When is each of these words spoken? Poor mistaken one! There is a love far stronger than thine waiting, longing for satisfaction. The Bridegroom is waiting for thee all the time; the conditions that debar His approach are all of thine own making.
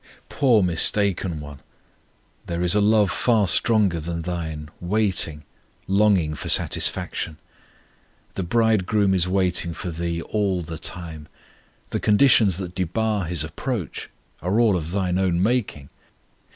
Poor 0.29 0.63
mistaken 0.63 1.39
one! 1.39 1.59
There 2.47 2.63
is 2.63 2.73
a 2.73 2.81
love 2.81 3.11
far 3.11 3.47
stronger 3.47 3.99
than 3.99 4.23
thine 4.23 4.71
waiting, 4.79 5.43
longing 5.87 6.33
for 6.33 6.49
satisfaction. 6.49 7.37
The 8.33 8.41
Bridegroom 8.41 9.13
is 9.13 9.27
waiting 9.27 9.73
for 9.73 9.91
thee 9.91 10.19
all 10.23 10.63
the 10.63 10.79
time; 10.79 11.27
the 11.91 11.99
conditions 11.99 12.57
that 12.57 12.73
debar 12.73 13.25
His 13.25 13.43
approach 13.43 14.09
are 14.41 14.59
all 14.59 14.75
of 14.75 14.89
thine 14.91 15.19
own 15.19 15.43
making. 15.43 15.89